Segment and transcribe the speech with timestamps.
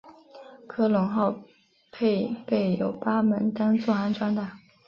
[0.65, 1.43] 科隆号
[1.91, 4.49] 配备有八门单座安装的。